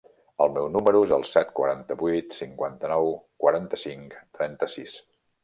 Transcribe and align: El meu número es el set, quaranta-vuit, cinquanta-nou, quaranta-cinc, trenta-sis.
El 0.43 0.51
meu 0.53 0.69
número 0.75 1.01
es 1.07 1.11
el 1.17 1.25
set, 1.31 1.51
quaranta-vuit, 1.59 2.33
cinquanta-nou, 2.39 3.13
quaranta-cinc, 3.45 4.19
trenta-sis. 4.41 4.99